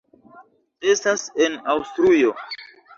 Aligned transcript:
Estas 0.95 1.27
en 1.47 1.61
Aŭstrujo. 1.77 2.37